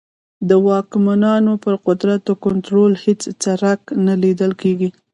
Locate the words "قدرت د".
1.87-2.31